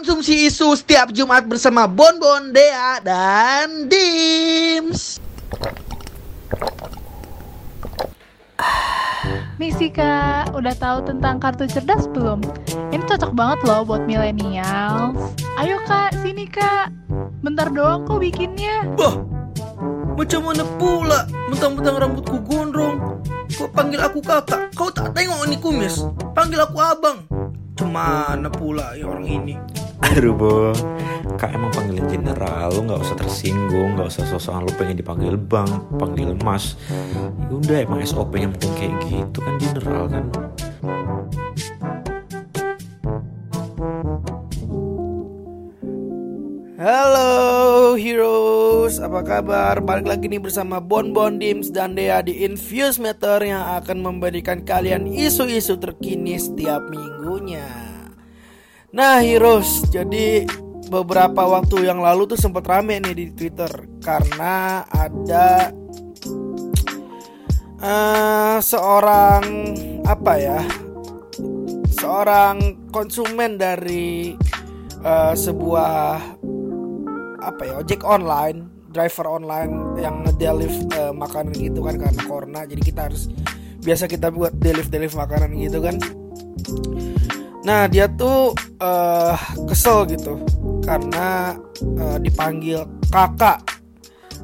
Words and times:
konsumsi 0.00 0.48
isu 0.48 0.72
setiap 0.80 1.12
Jumat 1.12 1.44
bersama 1.44 1.84
Bon 1.84 2.16
Bon, 2.16 2.56
Dea, 2.56 3.04
dan 3.04 3.84
Dims. 3.84 5.20
Misi 9.60 9.92
kak, 9.92 10.56
udah 10.56 10.72
tahu 10.80 11.04
tentang 11.04 11.36
kartu 11.36 11.68
cerdas 11.68 12.08
belum? 12.16 12.40
Ini 12.96 13.04
cocok 13.04 13.36
banget 13.36 13.60
loh 13.68 13.84
buat 13.84 14.08
millennials. 14.08 15.36
Ayo 15.60 15.76
kak, 15.84 16.16
sini 16.24 16.48
kak. 16.48 16.88
Bentar 17.44 17.68
doang 17.68 18.08
kok 18.08 18.24
bikinnya. 18.24 18.88
Wah, 18.96 19.20
macam 20.16 20.48
mana 20.48 20.64
pula? 20.80 21.28
Mentang-mentang 21.52 22.00
rambutku 22.00 22.40
gondrong. 22.48 23.20
Kau 23.52 23.68
panggil 23.68 24.00
aku 24.00 24.24
kakak? 24.24 24.72
Kau 24.72 24.88
tak 24.88 25.12
tengok 25.12 25.44
ini 25.44 25.60
kumis? 25.60 26.08
Panggil 26.32 26.64
aku 26.64 26.80
abang. 26.80 27.28
Cemana 27.80 28.52
pula 28.52 28.92
ya 28.92 29.08
orang 29.08 29.24
ini? 29.24 29.56
Aduh 30.12 30.36
Bo, 30.36 30.68
kak 31.40 31.56
emang 31.56 31.72
panggilin 31.72 32.04
general, 32.12 32.68
lu 32.76 32.84
gak 32.84 33.00
usah 33.00 33.16
tersinggung, 33.16 33.96
gak 33.96 34.12
usah 34.12 34.28
sosokan 34.28 34.68
lu 34.68 34.72
pengen 34.76 35.00
dipanggil 35.00 35.40
bang, 35.40 35.64
panggil 35.96 36.36
mas. 36.44 36.76
Yaudah 37.48 37.88
emang 37.88 38.04
SOP-nya 38.04 38.52
mungkin 38.52 38.68
kayak 38.76 38.94
gitu 39.08 39.38
kan 39.40 39.56
general 39.56 40.04
kan. 40.12 40.24
Halo 46.76 47.29
heroes, 48.00 48.96
apa 48.96 49.20
kabar? 49.20 49.76
Balik 49.84 50.08
lagi 50.08 50.26
nih 50.26 50.40
bersama 50.40 50.80
Bon 50.80 51.12
Bon 51.12 51.36
Dims 51.36 51.68
dan 51.68 51.92
Dea 51.92 52.24
di 52.24 52.42
Infuse 52.48 52.96
Meter 52.96 53.44
yang 53.44 53.60
akan 53.76 54.00
memberikan 54.00 54.64
kalian 54.64 55.04
isu-isu 55.04 55.76
terkini 55.76 56.40
setiap 56.40 56.80
minggunya. 56.88 57.68
Nah 58.90 59.20
heroes, 59.20 59.84
jadi 59.92 60.48
beberapa 60.88 61.46
waktu 61.46 61.86
yang 61.86 62.00
lalu 62.02 62.34
tuh 62.34 62.40
sempat 62.40 62.66
rame 62.66 62.98
nih 62.98 63.14
di 63.14 63.26
Twitter 63.36 63.70
karena 64.02 64.82
ada 64.88 65.70
uh, 67.78 68.58
seorang 68.58 69.44
apa 70.08 70.32
ya, 70.40 70.60
seorang 71.94 72.88
konsumen 72.90 73.60
dari 73.60 74.34
uh, 75.04 75.36
sebuah 75.36 76.40
apa 77.40 77.62
ya 77.64 77.74
ojek 77.80 78.04
online 78.04 78.80
driver 78.90 79.26
online 79.30 79.72
yang 79.96 80.26
ngedeliv 80.26 80.74
uh, 80.98 81.14
makanan 81.14 81.54
gitu 81.54 81.80
kan 81.86 81.96
karena 81.96 82.22
corona. 82.26 82.60
Jadi 82.66 82.82
kita 82.82 83.06
harus 83.08 83.30
biasa 83.80 84.10
kita 84.10 84.28
buat 84.34 84.52
deliv 84.58 84.90
deliv 84.90 85.14
makanan 85.14 85.54
gitu 85.56 85.78
kan. 85.80 85.96
Nah 87.64 87.86
dia 87.86 88.10
tuh 88.10 88.52
uh, 88.82 89.36
kesel 89.70 90.10
gitu 90.10 90.42
karena 90.84 91.54
uh, 91.96 92.18
dipanggil 92.18 92.84
kakak. 93.08 93.62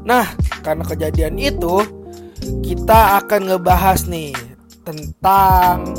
Nah 0.06 0.30
karena 0.62 0.84
kejadian 0.86 1.36
itu 1.36 1.82
kita 2.62 3.18
akan 3.24 3.50
ngebahas 3.50 4.06
nih 4.06 4.30
tentang 4.86 5.90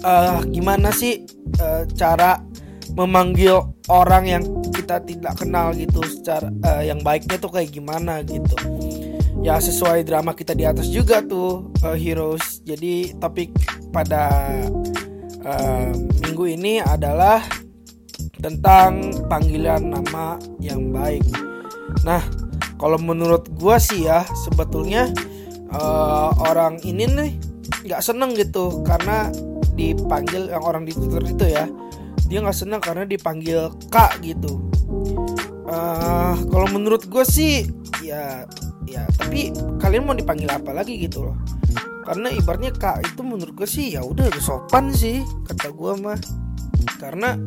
uh, 0.00 0.40
gimana 0.48 0.88
sih 0.88 1.28
uh, 1.60 1.84
cara 1.92 2.40
memanggil 2.96 3.60
orang 3.92 4.24
yang 4.24 4.44
kita 4.90 5.06
tidak 5.06 5.34
kenal 5.38 5.70
gitu 5.70 6.02
secara 6.02 6.50
uh, 6.66 6.82
yang 6.82 6.98
baiknya 7.06 7.38
tuh 7.38 7.54
kayak 7.54 7.70
gimana 7.70 8.26
gitu. 8.26 8.58
Ya 9.38 9.62
sesuai 9.62 10.02
drama 10.02 10.34
kita 10.34 10.50
di 10.50 10.66
atas 10.66 10.90
juga 10.90 11.22
tuh 11.22 11.70
uh, 11.86 11.94
heroes. 11.94 12.58
Jadi 12.66 13.14
topik 13.22 13.54
pada 13.94 14.26
uh, 15.46 15.94
minggu 16.26 16.58
ini 16.58 16.82
adalah 16.82 17.38
tentang 18.42 19.14
panggilan 19.30 19.94
nama 19.94 20.42
yang 20.58 20.90
baik. 20.90 21.22
Nah 22.02 22.26
kalau 22.74 22.98
menurut 22.98 23.46
gua 23.54 23.78
sih 23.78 24.10
ya 24.10 24.26
sebetulnya 24.42 25.06
uh, 25.70 26.34
orang 26.50 26.82
ini 26.82 27.06
nih 27.06 27.32
nggak 27.86 28.02
seneng 28.02 28.34
gitu 28.34 28.82
karena 28.82 29.30
dipanggil 29.78 30.50
yang 30.50 30.66
orang 30.66 30.82
di 30.82 30.98
Twitter 30.98 31.22
itu 31.30 31.46
ya 31.46 31.70
dia 32.26 32.42
nggak 32.42 32.58
senang 32.58 32.82
karena 32.82 33.06
dipanggil 33.06 33.70
kak 33.86 34.18
gitu 34.26 34.58
uh, 35.70 36.34
kalau 36.50 36.68
menurut 36.74 37.06
gue 37.06 37.24
sih 37.24 37.70
ya 38.02 38.44
ya 38.90 39.06
tapi 39.14 39.54
kalian 39.78 40.02
mau 40.02 40.16
dipanggil 40.18 40.50
apa 40.50 40.74
lagi 40.74 40.98
gitu 40.98 41.30
loh. 41.30 41.36
Karena 42.02 42.34
ibaratnya 42.34 42.74
kak 42.74 43.06
itu 43.06 43.22
menurut 43.22 43.54
gue 43.54 43.68
sih 43.70 43.94
ya 43.94 44.02
udah 44.02 44.26
sopan 44.42 44.90
sih 44.90 45.22
kata 45.46 45.70
gue 45.70 45.92
mah. 46.02 46.18
Karena 46.98 47.38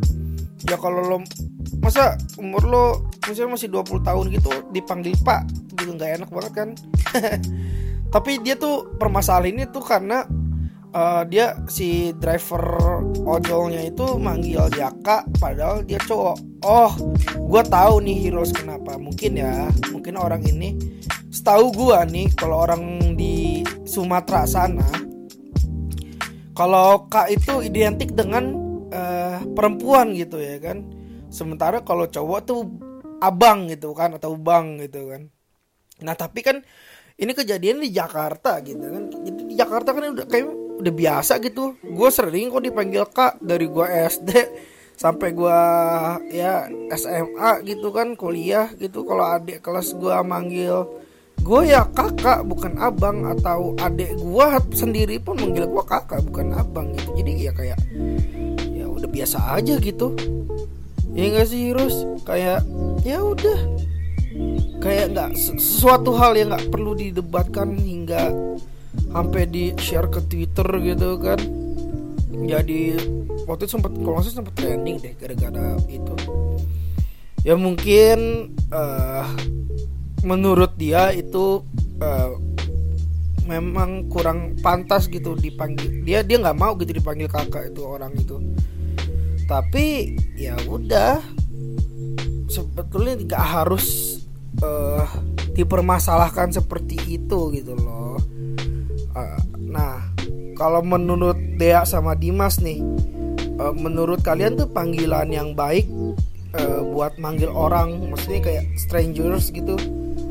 ya 0.64 0.80
kalau 0.80 1.04
lo 1.04 1.18
masa 1.84 2.16
umur 2.40 2.64
lo 2.64 2.86
misalnya 3.28 3.60
masih 3.60 3.68
20 3.68 4.08
tahun 4.08 4.26
gitu 4.32 4.52
dipanggil 4.72 5.20
pak 5.20 5.44
gitu 5.76 5.92
nggak 5.92 6.24
enak 6.24 6.30
banget 6.32 6.54
kan. 6.56 6.70
Tapi 8.14 8.40
dia 8.46 8.56
tuh 8.56 8.94
permasalahan 8.96 9.58
ini 9.58 9.64
tuh 9.68 9.84
karena 9.84 10.24
uh, 10.94 11.22
dia 11.28 11.58
si 11.68 12.14
driver 12.22 13.02
ojolnya 13.26 13.90
itu 13.90 14.16
manggil 14.22 14.70
dia 14.72 14.94
kak 15.02 15.28
padahal 15.42 15.82
dia 15.84 16.00
cowok. 16.00 16.38
Oh 16.64 16.94
gue 17.36 17.64
tahu 17.68 17.94
nih 18.06 18.18
heroes 18.30 18.54
kenapa. 18.54 18.96
Mungkin 18.96 19.32
ya 19.36 19.68
mungkin 19.92 20.16
orang 20.16 20.46
ini 20.46 20.78
setahu 21.34 21.74
gue 21.74 21.98
nih 22.14 22.28
kalau 22.38 22.64
orang 22.64 23.18
di 23.18 23.66
Sumatera 23.84 24.46
sana 24.46 24.86
kalau 26.54 27.10
kak 27.10 27.34
itu 27.34 27.66
identik 27.66 28.14
dengan 28.14 28.54
uh, 28.94 29.42
perempuan 29.58 30.14
gitu 30.14 30.38
ya 30.38 30.62
kan. 30.62 30.86
Sementara 31.34 31.82
kalau 31.82 32.06
cowok 32.06 32.40
tuh 32.46 32.62
abang 33.18 33.66
gitu 33.74 33.98
kan 33.98 34.14
atau 34.14 34.38
bang 34.38 34.78
gitu 34.86 35.10
kan. 35.10 35.34
Nah 36.06 36.14
tapi 36.14 36.46
kan 36.46 36.62
ini 37.18 37.32
kejadian 37.34 37.82
di 37.82 37.90
Jakarta 37.90 38.62
gitu 38.62 38.86
kan. 38.86 39.10
Jadi 39.10 39.42
di 39.50 39.56
Jakarta 39.58 39.98
kan 39.98 40.14
udah 40.14 40.28
kayak 40.30 40.63
udah 40.80 40.94
biasa 40.94 41.38
gitu. 41.44 41.76
Gue 41.82 42.10
sering 42.10 42.50
kok 42.50 42.64
dipanggil 42.64 43.06
kak 43.10 43.42
dari 43.44 43.70
gue 43.70 43.86
SD 43.86 44.30
sampai 44.94 45.34
gue 45.34 45.60
ya 46.32 46.70
SMA 46.94 47.66
gitu 47.68 47.92
kan 47.92 48.16
kuliah 48.16 48.72
gitu. 48.78 49.04
Kalau 49.04 49.26
adik 49.26 49.60
kelas 49.62 49.98
gue 49.98 50.16
manggil 50.24 50.86
gue 51.44 51.62
ya 51.68 51.86
kakak 51.90 52.46
bukan 52.48 52.80
abang. 52.80 53.28
Atau 53.30 53.78
adik 53.78 54.18
gue 54.18 54.48
sendiri 54.74 55.20
pun 55.20 55.38
manggil 55.38 55.68
gue 55.68 55.84
kakak 55.86 56.24
bukan 56.26 56.56
abang 56.56 56.94
gitu. 56.96 57.10
Jadi 57.20 57.32
ya 57.38 57.52
kayak 57.52 57.80
ya 58.74 58.86
udah 58.90 59.10
biasa 59.10 59.60
aja 59.60 59.78
gitu. 59.78 60.16
Ya 61.14 61.30
gak 61.30 61.46
sih 61.46 61.70
Hirus 61.70 62.08
kayak 62.26 62.66
ya 63.06 63.22
udah. 63.22 63.60
Kayak 64.82 65.14
nggak 65.14 65.32
sesuatu 65.38 66.18
hal 66.18 66.34
yang 66.34 66.50
nggak 66.50 66.74
perlu 66.74 66.98
didebatkan 66.98 67.78
hingga 67.78 68.34
sampai 69.14 69.46
di 69.46 69.74
share 69.78 70.10
ke 70.10 70.26
Twitter 70.26 70.66
gitu 70.82 71.22
kan. 71.22 71.40
Jadi 72.34 72.98
waktu 73.46 73.70
itu 73.70 73.72
sempat 73.78 73.94
kalau 73.94 74.18
nggak 74.18 74.34
sempat 74.34 74.56
trending 74.58 74.98
deh 75.00 75.14
gara-gara 75.16 75.78
itu. 75.86 76.16
Ya 77.46 77.54
mungkin 77.54 78.50
uh, 78.74 79.28
menurut 80.26 80.74
dia 80.80 81.14
itu 81.14 81.62
uh, 82.02 82.32
memang 83.46 84.10
kurang 84.10 84.58
pantas 84.66 85.06
gitu 85.08 85.38
dipanggil. 85.38 86.02
Dia 86.02 86.26
dia 86.26 86.42
nggak 86.42 86.58
mau 86.58 86.74
gitu 86.82 86.98
dipanggil 86.98 87.30
kakak 87.30 87.70
itu 87.70 87.86
orang 87.86 88.18
itu. 88.18 88.42
Tapi 89.46 90.18
ya 90.34 90.58
udah. 90.66 91.22
Sebetulnya 92.50 93.18
nggak 93.18 93.46
harus 93.46 94.20
uh, 94.62 95.06
dipermasalahkan 95.54 96.54
seperti 96.54 97.18
itu 97.18 97.50
gitu 97.54 97.74
loh 97.78 98.04
uh, 99.18 99.40
nah 99.58 100.02
kalau 100.54 100.86
menurut 100.86 101.38
Dea 101.58 101.86
sama 101.86 102.14
Dimas 102.14 102.62
nih 102.62 102.82
uh, 103.58 103.74
menurut 103.74 104.22
kalian 104.22 104.58
tuh 104.58 104.70
panggilan 104.70 105.30
yang 105.34 105.58
baik 105.58 105.90
uh, 106.58 106.82
buat 106.86 107.18
manggil 107.18 107.50
orang 107.50 108.14
maksudnya 108.14 108.42
kayak 108.42 108.66
strangers 108.78 109.50
gitu 109.50 109.78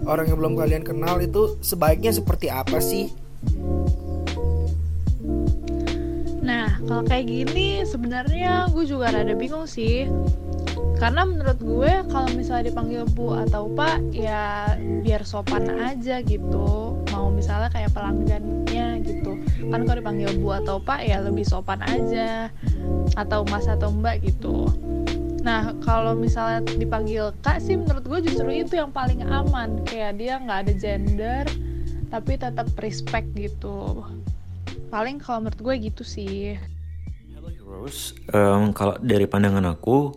orang 0.07 0.27
yang 0.31 0.39
belum 0.39 0.55
kalian 0.59 0.83
kenal 0.83 1.19
itu 1.23 1.59
sebaiknya 1.63 2.11
seperti 2.15 2.51
apa 2.51 2.79
sih 2.83 3.11
Nah, 6.43 6.75
kalau 6.91 7.07
kayak 7.07 7.31
gini 7.31 7.87
sebenarnya 7.87 8.67
gue 8.75 8.83
juga 8.83 9.15
rada 9.15 9.31
bingung 9.39 9.63
sih. 9.63 10.11
Karena 11.03 11.27
menurut 11.27 11.59
gue 11.59 11.93
kalau 12.15 12.31
misalnya 12.39 12.71
dipanggil 12.71 13.03
Bu 13.11 13.35
atau 13.35 13.67
Pak 13.67 14.15
ya 14.15 14.79
biar 15.03 15.27
sopan 15.27 15.67
aja 15.83 16.23
gitu. 16.23 16.95
Mau 17.11 17.27
misalnya 17.35 17.75
kayak 17.75 17.91
pelanggannya 17.91 19.03
gitu. 19.03 19.35
Kan 19.67 19.83
kalau 19.83 19.99
dipanggil 19.99 20.31
Bu 20.39 20.55
atau 20.63 20.79
Pak 20.79 21.03
ya 21.03 21.19
lebih 21.19 21.43
sopan 21.43 21.83
aja. 21.83 22.55
Atau 23.19 23.43
Mas 23.51 23.67
atau 23.67 23.91
Mbak 23.91 24.17
gitu. 24.23 24.71
Nah, 25.43 25.75
kalau 25.83 26.15
misalnya 26.15 26.63
dipanggil 26.79 27.35
Kak 27.43 27.59
sih 27.59 27.75
menurut 27.75 28.07
gue 28.07 28.31
justru 28.31 28.47
itu 28.63 28.79
yang 28.79 28.95
paling 28.95 29.27
aman. 29.27 29.83
Kayak 29.83 30.23
dia 30.23 30.39
nggak 30.39 30.71
ada 30.71 30.73
gender 30.79 31.45
tapi 32.13 32.37
tetap 32.37 32.69
respect 32.77 33.25
gitu 33.33 34.05
paling 34.93 35.17
kalau 35.17 35.49
menurut 35.49 35.57
gue 35.65 35.75
gitu 35.89 36.05
sih 36.05 36.61
Heroes, 37.73 38.13
um, 38.37 38.77
kalau 38.77 39.01
dari 39.01 39.25
pandangan 39.25 39.65
aku, 39.65 40.13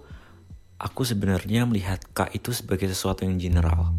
aku 0.80 1.08
sebenarnya 1.08 1.64
melihat 1.64 2.04
Kak 2.12 2.36
itu 2.36 2.52
sebagai 2.52 2.92
sesuatu 2.92 3.24
yang 3.24 3.40
general 3.40 3.96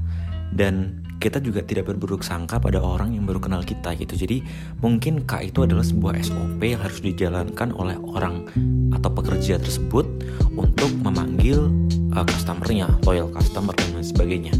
dan 0.52 1.02
kita 1.17 1.40
juga 1.40 1.64
tidak 1.64 1.88
berburuk 1.88 2.20
sangka 2.20 2.61
pada 2.61 2.76
orang 2.76 3.17
yang 3.17 3.25
baru 3.25 3.40
kenal 3.40 3.64
kita 3.64 3.96
gitu. 3.96 4.14
Jadi 4.14 4.44
mungkin 4.84 5.25
Kak 5.25 5.49
itu 5.49 5.64
adalah 5.64 5.82
sebuah 5.82 6.20
SOP 6.20 6.61
yang 6.61 6.81
harus 6.84 7.00
dijalankan 7.00 7.73
oleh 7.73 7.96
orang 7.96 8.44
atau 8.93 9.08
pekerja 9.08 9.56
tersebut 9.56 10.05
untuk 10.52 10.93
memanggil 11.00 11.73
uh, 12.12 12.25
customernya, 12.28 12.93
loyal 13.08 13.32
customer 13.32 13.73
dan 13.73 13.96
lain 13.96 14.05
sebagainya. 14.05 14.55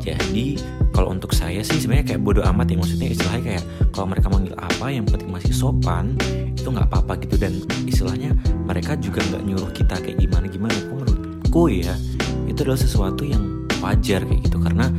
Jadi 0.00 0.56
kalau 0.96 1.12
untuk 1.12 1.36
saya 1.36 1.60
sih 1.60 1.76
sebenarnya 1.76 2.16
kayak 2.16 2.22
bodoh 2.24 2.44
amat 2.48 2.72
ya 2.72 2.76
maksudnya 2.80 3.08
istilahnya 3.12 3.42
kayak 3.44 3.64
kalau 3.92 4.06
mereka 4.08 4.26
manggil 4.32 4.56
apa 4.56 4.86
yang 4.88 5.04
penting 5.04 5.28
masih 5.28 5.52
sopan 5.52 6.16
itu 6.56 6.68
nggak 6.72 6.88
apa-apa 6.88 7.20
gitu 7.20 7.36
dan 7.36 7.52
istilahnya 7.84 8.32
mereka 8.64 8.96
juga 8.96 9.20
nggak 9.28 9.42
nyuruh 9.44 9.70
kita 9.76 10.00
kayak 10.00 10.16
gimana 10.16 10.48
gimana. 10.48 10.72
Aku 10.88 11.07
menurutku 11.48 11.72
ya 11.72 11.96
itu 12.44 12.60
adalah 12.64 12.80
sesuatu 12.80 13.22
yang 13.24 13.64
wajar 13.80 14.20
kayak 14.20 14.40
gitu. 14.44 14.58
Karena 14.60 14.92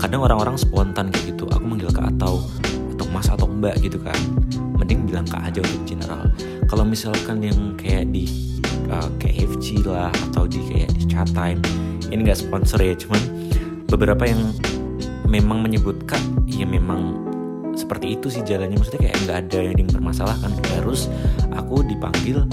kadang 0.00 0.24
orang-orang 0.24 0.56
spontan 0.56 1.12
kayak 1.12 1.36
gitu 1.36 1.44
aku 1.52 1.64
manggil 1.68 1.92
kak 1.92 2.08
atau 2.16 2.40
atau 2.96 3.06
mas 3.12 3.28
atau 3.28 3.46
mbak 3.46 3.76
gitu 3.84 4.00
kan 4.00 4.16
mending 4.80 5.04
bilang 5.04 5.28
kak 5.28 5.44
aja 5.44 5.60
untuk 5.60 5.84
general. 5.84 6.24
Kalau 6.64 6.84
misalkan 6.88 7.44
yang 7.44 7.76
kayak 7.76 8.08
di 8.08 8.24
uh, 8.88 9.08
kayak 9.20 9.52
FG 9.52 9.84
lah 9.84 10.08
atau 10.32 10.48
di 10.48 10.64
kayak 10.64 10.90
di 10.96 11.02
chat 11.06 11.28
time 11.36 11.60
ini 12.08 12.24
nggak 12.24 12.40
sponsor 12.40 12.80
ya. 12.80 12.96
Cuman 12.96 13.20
beberapa 13.92 14.24
yang 14.24 14.40
memang 15.28 15.60
menyebut 15.60 16.08
kak 16.08 16.20
ya 16.48 16.64
memang 16.64 17.31
seperti 17.74 18.18
itu 18.18 18.26
sih 18.28 18.42
jalannya. 18.44 18.76
Maksudnya 18.78 19.08
kayak 19.08 19.16
nggak 19.24 19.38
ada 19.48 19.58
yang 19.60 19.76
dipermasalahkan. 19.76 20.50
Harus 20.78 21.08
aku 21.52 21.84
dipanggil 21.86 22.44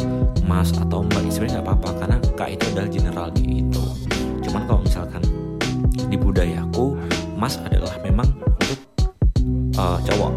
mas 0.46 0.74
atau 0.76 1.06
mbak. 1.06 1.28
Sebenarnya 1.30 1.60
nggak 1.60 1.68
apa-apa 1.68 1.90
karena 2.02 2.18
kak 2.36 2.50
itu 2.56 2.64
adalah 2.74 2.90
general 2.90 3.28
gitu 3.38 3.84
cuman 4.50 4.66
kalau 4.66 4.82
misalkan 4.82 5.22
di 6.10 6.18
budayaku 6.18 6.98
mas 7.38 7.62
adalah 7.62 7.94
memang 8.02 8.26
untuk 8.42 8.80
uh, 9.78 10.02
cowok. 10.02 10.34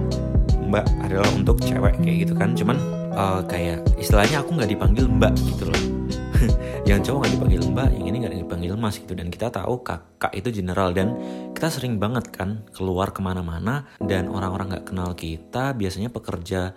Mbak 0.73 0.87
adalah 1.05 1.29
untuk 1.37 1.57
cewek 1.61 2.01
kayak 2.01 2.29
gitu 2.29 2.33
kan. 2.37 2.53
Cuman 2.57 2.77
uh, 3.13 3.41
kayak 3.45 3.81
istilahnya 3.97 4.45
aku 4.45 4.57
nggak 4.57 4.71
dipanggil 4.73 5.05
mbak 5.09 5.33
gitu 5.37 5.69
loh 5.69 5.92
yang 6.91 7.01
cowok 7.03 7.19
nggak 7.25 7.33
dipanggil 7.39 7.61
mbak 7.71 7.89
yang 7.95 8.07
ini 8.11 8.17
nggak 8.25 8.35
dipanggil 8.45 8.75
mas 8.79 8.97
gitu. 8.99 9.13
Dan 9.15 9.29
kita 9.31 9.49
tahu 9.53 9.83
kakak 9.83 10.33
itu 10.35 10.49
general. 10.51 10.91
Dan 10.95 11.15
kita 11.55 11.69
sering 11.71 11.97
banget 12.03 12.31
kan 12.35 12.67
keluar 12.75 13.15
ke 13.15 13.21
mana-mana 13.23 13.87
dan 14.03 14.27
orang-orang 14.29 14.77
nggak 14.77 14.87
kenal 14.91 15.11
kita 15.15 15.77
biasanya 15.77 16.11
pekerja 16.11 16.75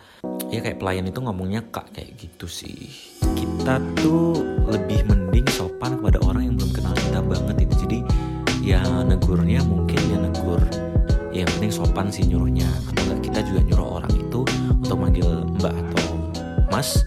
ya 0.54 0.60
kayak 0.62 0.78
pelayan 0.78 1.10
itu 1.10 1.20
ngomongnya 1.22 1.66
kak 1.74 1.90
kayak 1.94 2.14
gitu 2.20 2.46
sih. 2.46 2.90
Kita 3.36 3.82
tuh 3.98 4.40
lebih 4.70 5.10
mending 5.10 5.48
sopan 5.50 5.98
kepada 6.00 6.22
orang 6.22 6.52
yang 6.52 6.56
belum 6.58 6.72
kenal 6.74 6.94
kita 6.94 7.20
banget 7.26 7.56
itu. 7.66 7.74
Jadi 7.86 8.00
ya 8.66 8.82
negurnya 9.06 9.62
mungkin 9.66 10.00
ya 10.10 10.18
negur 10.22 10.62
ya 11.34 11.44
yang 11.44 11.52
penting 11.58 11.72
sopan 11.74 12.08
sih 12.14 12.24
nyuruhnya. 12.30 12.70
Atau 12.94 13.18
kita 13.22 13.40
juga 13.42 13.60
nyuruh 13.66 13.90
orang 14.02 14.14
itu 14.14 14.40
untuk 14.72 14.98
manggil 15.02 15.30
mbak 15.58 15.74
atau 15.74 16.08
mas 16.70 17.02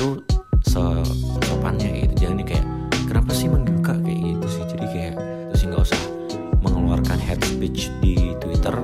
itu 0.00 0.29
sopannya 0.70 2.06
gitu. 2.06 2.26
Jangan 2.26 2.46
kayak 2.46 2.66
kenapa 3.10 3.30
sih 3.34 3.46
manggil 3.50 3.76
kak 3.82 3.98
kayak 4.06 4.18
gitu 4.22 4.46
sih. 4.46 4.64
Jadi 4.70 4.86
kayak 4.94 5.14
terus 5.50 5.62
nggak 5.66 5.82
usah 5.82 6.02
mengeluarkan 6.62 7.18
head 7.18 7.40
speech 7.42 7.90
di 7.98 8.14
twitter. 8.38 8.76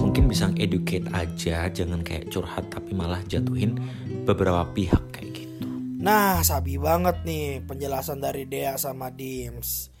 Mungkin 0.00 0.32
bisa 0.32 0.48
educate 0.56 1.06
aja 1.12 1.68
jangan 1.68 2.00
kayak 2.00 2.32
curhat 2.32 2.64
tapi 2.72 2.96
malah 2.96 3.20
jatuhin 3.28 3.76
beberapa 4.24 4.64
pihak 4.72 5.02
kayak 5.12 5.44
gitu. 5.44 5.66
Nah 6.00 6.40
sabi 6.40 6.80
banget 6.80 7.20
nih 7.26 7.60
penjelasan 7.66 8.24
dari 8.24 8.48
Dea 8.48 8.80
sama 8.80 9.12
Dims. 9.12 9.92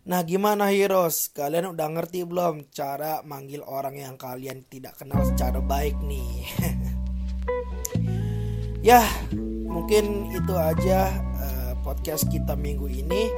Nah 0.00 0.24
gimana 0.24 0.72
heroes, 0.72 1.28
kalian 1.30 1.76
udah 1.76 1.88
ngerti 1.92 2.24
belum 2.24 2.72
cara 2.72 3.20
manggil 3.22 3.60
orang 3.62 4.00
yang 4.00 4.16
kalian 4.16 4.64
tidak 4.66 4.96
kenal 4.96 5.20
secara 5.22 5.60
baik 5.60 5.94
nih? 6.02 6.48
ya 8.88 9.04
mungkin 9.70 10.28
itu 10.34 10.52
aja 10.58 11.14
uh, 11.38 11.72
podcast 11.86 12.26
kita 12.28 12.58
minggu 12.58 12.90
ini. 12.90 13.30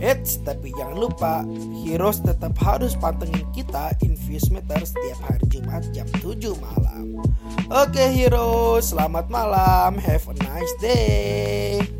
Eits, 0.00 0.40
tapi 0.40 0.72
jangan 0.72 0.96
lupa 0.96 1.44
heroes 1.84 2.22
tetap 2.24 2.56
harus 2.62 2.96
pantengin 2.96 3.44
kita 3.52 3.92
Infuse 4.00 4.48
Meter 4.48 4.80
setiap 4.80 5.18
hari 5.26 5.44
Jumat 5.50 5.84
jam 5.92 6.08
7 6.22 6.56
malam. 6.56 7.20
Oke 7.68 8.02
heroes, 8.08 8.94
selamat 8.94 9.28
malam, 9.28 9.98
have 10.00 10.24
a 10.30 10.34
nice 10.40 10.74
day. 10.80 11.99